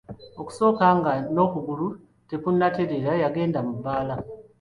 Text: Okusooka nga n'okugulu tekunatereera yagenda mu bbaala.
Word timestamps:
Okusooka 0.39 0.85
nga 0.97 1.11
n'okugulu 1.33 1.87
tekunatereera 2.29 3.11
yagenda 3.23 3.59
mu 3.65 3.73
bbaala. 3.77 4.15